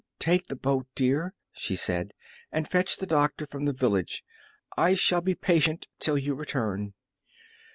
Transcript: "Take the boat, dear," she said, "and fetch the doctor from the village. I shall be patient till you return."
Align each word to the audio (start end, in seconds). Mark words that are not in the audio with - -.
"Take 0.17 0.47
the 0.47 0.55
boat, 0.55 0.87
dear," 0.95 1.35
she 1.53 1.75
said, 1.75 2.15
"and 2.51 2.67
fetch 2.67 2.97
the 2.97 3.05
doctor 3.05 3.45
from 3.45 3.65
the 3.65 3.71
village. 3.71 4.23
I 4.75 4.95
shall 4.95 5.21
be 5.21 5.35
patient 5.35 5.89
till 5.99 6.17
you 6.17 6.33
return." 6.33 6.95